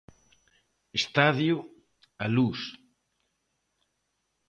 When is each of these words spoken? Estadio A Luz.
Estadio 0.99 1.57
A 2.23 2.25
Luz. 2.35 2.61